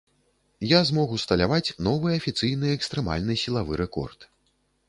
[0.69, 4.19] Я змог усталяваць новы афіцыйны экстрэмальны сілавы рэкорд.